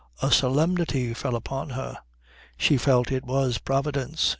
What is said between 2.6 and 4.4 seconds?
felt it was Providence.